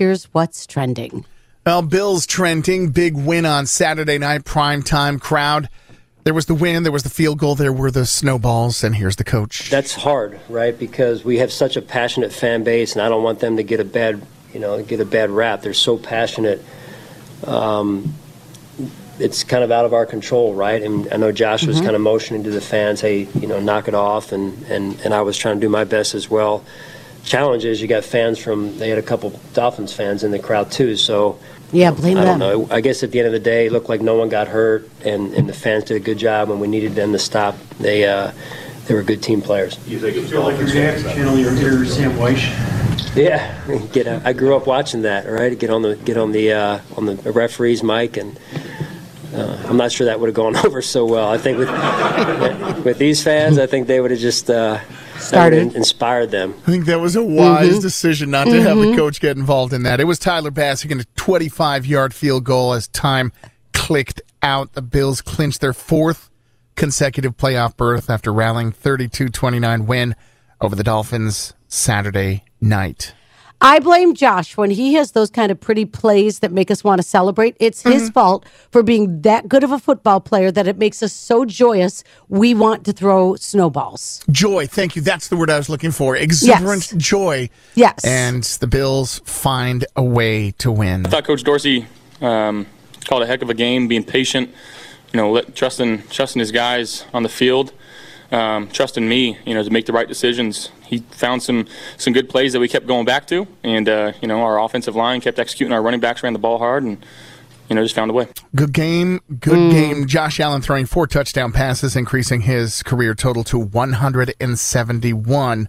[0.00, 1.26] here's what's trending.
[1.66, 2.88] Well, Bills trending.
[2.88, 5.68] Big win on Saturday night, prime time crowd.
[6.24, 9.16] There was the win, there was the field goal, there were the snowballs, and here's
[9.16, 9.70] the coach.
[9.70, 10.78] That's hard, right?
[10.78, 13.78] Because we have such a passionate fan base, and I don't want them to get
[13.78, 14.22] a bad,
[14.54, 15.60] you know, get a bad rap.
[15.60, 16.64] They're so passionate.
[17.46, 18.14] Um,
[19.18, 20.82] it's kind of out of our control, right?
[20.82, 23.86] And I know Josh was kind of motioning to the fans, "Hey, you know, knock
[23.86, 26.64] it off," and and and I was trying to do my best as well.
[27.24, 30.70] Challenge is you got fans from they had a couple Dolphins fans in the crowd
[30.70, 31.38] too, so
[31.72, 32.38] Yeah, blame I them.
[32.38, 32.74] don't know.
[32.74, 34.88] I guess at the end of the day, it looked like no one got hurt,
[35.04, 36.48] and, and the fans did a good job.
[36.48, 38.32] When we needed them to stop, they uh,
[38.86, 39.78] they were good team players.
[39.86, 42.48] You think it's feel like you're gonna have to channel your inner Sam Wyche?
[43.14, 44.06] Yeah, get.
[44.06, 45.26] A, I grew up watching that.
[45.28, 48.38] Right, get on the get on the uh, on the referee's mic, and
[49.34, 51.28] uh, I'm not sure that would have gone over so well.
[51.28, 54.80] I think with with these fans, I think they would have just uh,
[55.18, 55.74] Started.
[55.76, 56.54] inspired them.
[56.66, 59.82] I think that was a wise decision not to have the coach get involved in
[59.84, 60.00] that.
[60.00, 63.32] It was Tyler Bassick in a 25 yard field goal as time
[63.72, 64.72] clicked out.
[64.72, 66.30] The Bills clinched their fourth
[66.76, 70.16] consecutive playoff berth after rallying 32 29 win
[70.60, 73.14] over the Dolphins Saturday night.
[73.62, 77.00] I blame Josh when he has those kind of pretty plays that make us want
[77.00, 77.56] to celebrate.
[77.60, 78.12] It's his Mm-hmm.
[78.12, 82.02] fault for being that good of a football player that it makes us so joyous
[82.28, 84.24] we want to throw snowballs.
[84.30, 85.02] Joy, thank you.
[85.02, 86.16] That's the word I was looking for.
[86.16, 87.02] Exuberant Yes.
[87.02, 87.50] joy.
[87.74, 88.02] Yes.
[88.04, 91.04] And the Bills find a way to win.
[91.04, 91.86] I thought Coach Dorsey
[92.22, 92.66] um,
[93.04, 94.48] called a heck of a game, being patient,
[95.12, 97.72] you know, let, trusting trusting his guys on the field,
[98.30, 100.70] um, trusting me, you know, to make the right decisions.
[100.86, 104.28] He found some some good plays that we kept going back to, and uh, you
[104.28, 105.72] know, our offensive line kept executing.
[105.72, 107.04] Our running backs ran the ball hard, and
[107.68, 108.28] you know, just found a way.
[108.54, 109.20] Good game.
[109.28, 110.06] Good game.
[110.06, 115.68] Josh Allen throwing four touchdown passes, increasing his career total to 171.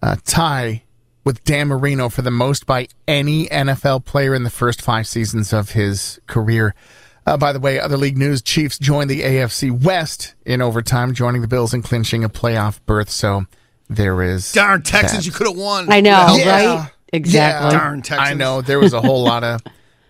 [0.00, 0.82] Uh, tie
[1.24, 5.52] with Dan Marino for the most by any NFL player in the first five seasons
[5.52, 6.74] of his career.
[7.26, 11.40] Uh, by the way, other league news: Chiefs joined the AFC West in overtime, joining
[11.42, 13.08] the Bills and clinching a playoff berth.
[13.10, 13.46] So
[13.88, 15.26] there is Darn Texans, that.
[15.26, 15.90] you could have won.
[15.90, 16.74] I know, Yeah.
[16.76, 16.90] right?
[17.12, 17.70] Exactly.
[17.72, 17.78] Yeah.
[17.80, 18.30] Darn Texans.
[18.30, 19.62] I know there was a whole lot of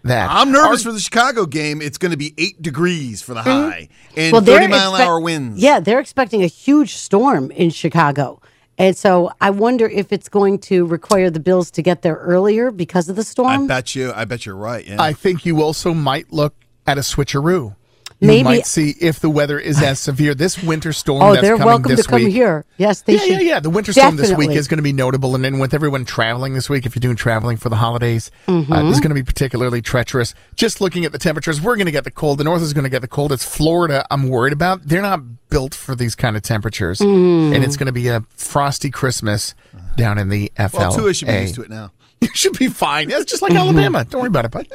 [0.05, 0.29] that.
[0.31, 1.83] I'm nervous for the Chicago game.
[1.83, 4.45] It's going to be eight degrees for the high and Mm-hmm.
[4.45, 5.61] they're 30 mile an hour winds.
[5.63, 8.41] Yeah, they're expecting a huge storm in Chicago.
[8.79, 12.71] And so I wonder if it's going to require the Bills to get there earlier
[12.71, 13.65] because of the storm.
[13.65, 14.13] I bet you.
[14.13, 14.85] I bet you're right.
[14.87, 15.01] Yeah.
[15.01, 16.55] I think you also might look
[16.87, 17.77] at a switcheroo.
[18.21, 20.35] You Maybe- might see if the weather is as severe.
[20.35, 22.33] This winter storm oh, that's they're coming welcome to come week.
[22.33, 22.65] here.
[22.79, 23.29] Yes, they Yeah, should.
[23.31, 23.61] yeah, yeah.
[23.61, 26.55] The winter storm this week is going to be notable, and then with everyone traveling
[26.55, 28.73] this week, if you're doing traveling for the holidays, Mm-hmm.
[28.73, 30.33] uh, this is going to be particularly treacherous.
[30.55, 32.39] Just looking at the temperatures, we're going to get the cold.
[32.39, 33.33] The north is going to get the cold.
[33.33, 34.07] It's Florida.
[34.11, 34.85] I'm worried about.
[34.85, 37.55] They're not built for these kind of temperatures, Mm.
[37.55, 39.55] and it's going to be a frosty Christmas
[39.97, 40.79] down in the FLA.
[40.89, 41.91] well, Tua should be used to it now.
[42.21, 43.11] You should be fine.
[43.11, 44.05] It's just like Alabama.
[44.07, 44.67] Don't worry about it, bud.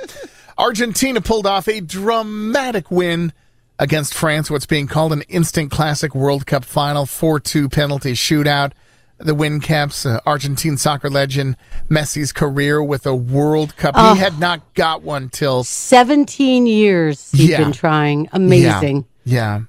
[0.59, 3.31] Argentina pulled off a dramatic win
[3.80, 8.74] against France, what's being called an instant classic World Cup final, 4 2 penalty shootout.
[9.18, 11.58] The win caps uh, Argentine soccer legend
[11.90, 13.96] Messi's career with a World Cup.
[13.96, 17.58] He had not got one till 17 years he's Yeah.
[17.64, 18.30] been trying.
[18.31, 19.06] Amazing.
[19.25, 19.59] Yeah.
[19.59, 19.62] yeah.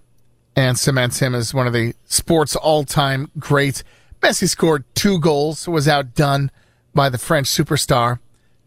[0.56, 3.82] And cements him as one of the sport's all time greats.
[4.20, 6.50] Messi scored two goals, was outdone
[6.94, 8.18] by the French superstar,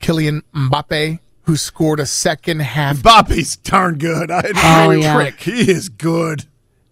[0.01, 2.97] Kylian Mbappe, who scored a second half.
[2.97, 4.31] Mbappe's darn good.
[4.31, 5.13] I Oh, yeah.
[5.15, 5.39] trick.
[5.41, 6.45] He is good.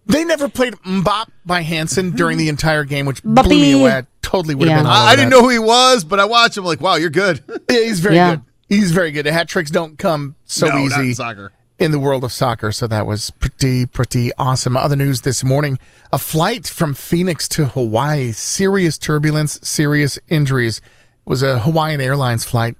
[0.08, 3.44] They never played Mbop by Hansen during the entire game, which Mbappe.
[3.44, 3.92] blew me away.
[4.00, 6.26] I totally would have been all I, I didn't know who he was, but I
[6.26, 7.42] watched him like, wow, you're good.
[7.70, 8.32] Yeah, he's very Yeah.
[8.36, 8.42] good.
[8.68, 9.26] He's very good.
[9.26, 11.52] Hat tricks don't come so No, not easy in soccer.
[11.80, 12.72] in the world of soccer.
[12.72, 14.76] So that was pretty, pretty awesome.
[14.76, 15.78] Other news this morning
[16.12, 20.78] a flight from Phoenix to Hawaii, serious turbulence, serious injuries.
[20.80, 22.76] It was a Hawaiian Airlines flight.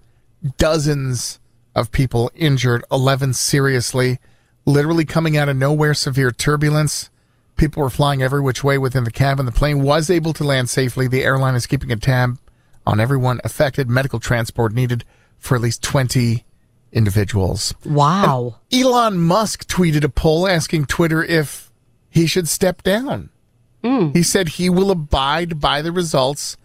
[0.58, 1.40] Dozens
[1.76, 4.20] of people injured, 11 seriously,
[4.66, 7.10] literally coming out of nowhere, severe turbulence.
[7.56, 9.46] People were flying every which way within the cabin.
[9.46, 11.08] The plane was able to land safely.
[11.08, 12.40] The airline is keeping a tab
[12.86, 13.90] on everyone affected.
[13.90, 15.04] Medical transport needed
[15.38, 16.44] for at least 20
[16.92, 17.74] individuals.
[17.86, 18.58] Wow.
[18.72, 21.72] Elon Musk tweeted a poll asking Twitter if
[22.10, 23.30] he should step down.
[24.14, 26.58] He said he will abide by the results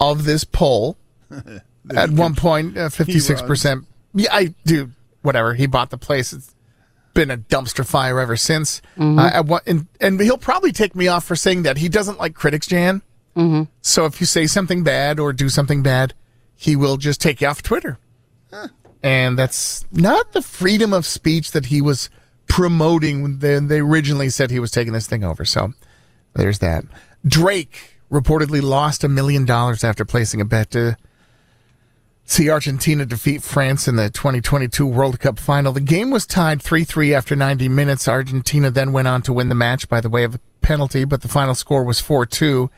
[0.00, 0.96] of this poll.
[1.94, 3.86] At one point, uh, 56%.
[4.18, 4.90] Yeah, I do.
[5.22, 5.54] Whatever.
[5.54, 6.32] He bought the place.
[6.32, 6.54] It's
[7.14, 8.80] been a dumpster fire ever since.
[9.18, 11.78] Uh, at and, and he'll probably take me off for saying that.
[11.78, 13.02] He doesn't like critics, Jan.
[13.82, 16.14] So if you say something bad or do something bad,
[16.54, 17.98] he will just take you off Twitter
[19.02, 22.10] and that's not the freedom of speech that he was
[22.48, 25.44] promoting when they, they originally said he was taking this thing over.
[25.44, 25.72] So
[26.34, 26.84] there's that.
[27.26, 30.96] Drake reportedly lost a million dollars after placing a bet to
[32.28, 35.72] see Argentina defeat France in the 2022 World Cup final.
[35.72, 38.06] The game was tied 3 3 after 90 minutes.
[38.06, 41.22] Argentina then went on to win the match by the way of a penalty, but
[41.22, 42.70] the final score was 4 2.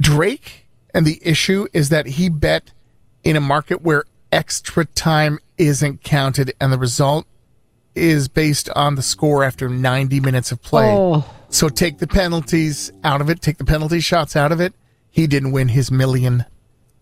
[0.00, 2.72] Drake, and the issue is that he bet
[3.22, 7.26] in a market where extra time isn't counted, and the result
[7.94, 10.90] is based on the score after 90 minutes of play.
[10.90, 11.24] Oh.
[11.48, 14.74] So take the penalties out of it, take the penalty shots out of it.
[15.12, 16.44] He didn't win his million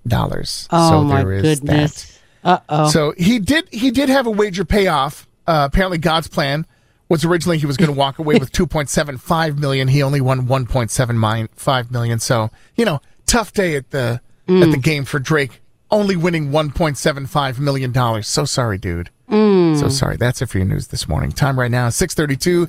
[0.07, 0.69] dollars.
[0.71, 2.21] Oh so my there is goodness.
[2.45, 2.89] Uh oh.
[2.91, 5.27] So he did he did have a wager payoff.
[5.47, 6.67] Uh, apparently God's plan
[7.09, 9.89] was originally he was going to walk away with 2.75 million.
[9.89, 12.19] He only won 1.75 million.
[12.21, 15.61] So, you know, tough day at the at the game for Drake.
[15.91, 18.27] Only winning 1.75 million dollars.
[18.27, 19.11] So sorry, dude.
[19.29, 20.17] So sorry.
[20.17, 21.33] That's it for your news this morning.
[21.33, 22.69] Time right now, 632.